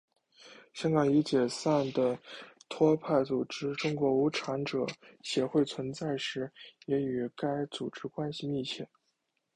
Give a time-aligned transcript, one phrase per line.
[0.73, 2.17] 香港已解散的
[2.67, 4.83] 托派组织中国无产者
[5.21, 6.51] 协会存在时
[6.87, 8.89] 也与该组织关系密切。